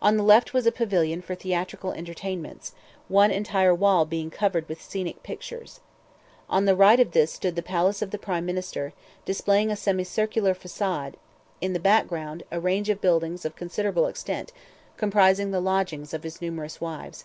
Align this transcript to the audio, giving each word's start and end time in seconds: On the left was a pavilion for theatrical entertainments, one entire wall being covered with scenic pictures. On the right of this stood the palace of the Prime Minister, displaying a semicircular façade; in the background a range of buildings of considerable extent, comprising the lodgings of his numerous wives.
On 0.00 0.16
the 0.16 0.22
left 0.22 0.54
was 0.54 0.64
a 0.64 0.70
pavilion 0.70 1.20
for 1.20 1.34
theatrical 1.34 1.90
entertainments, 1.90 2.72
one 3.08 3.32
entire 3.32 3.74
wall 3.74 4.04
being 4.04 4.30
covered 4.30 4.68
with 4.68 4.80
scenic 4.80 5.24
pictures. 5.24 5.80
On 6.48 6.66
the 6.66 6.76
right 6.76 7.00
of 7.00 7.10
this 7.10 7.32
stood 7.32 7.56
the 7.56 7.64
palace 7.64 8.00
of 8.00 8.12
the 8.12 8.16
Prime 8.16 8.46
Minister, 8.46 8.92
displaying 9.24 9.72
a 9.72 9.74
semicircular 9.74 10.54
façade; 10.54 11.14
in 11.60 11.72
the 11.72 11.80
background 11.80 12.44
a 12.52 12.60
range 12.60 12.88
of 12.90 13.00
buildings 13.00 13.44
of 13.44 13.56
considerable 13.56 14.06
extent, 14.06 14.52
comprising 14.96 15.50
the 15.50 15.58
lodgings 15.60 16.14
of 16.14 16.22
his 16.22 16.40
numerous 16.40 16.80
wives. 16.80 17.24